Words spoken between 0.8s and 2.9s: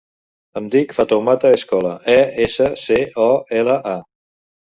Fatoumata Escola: e, essa,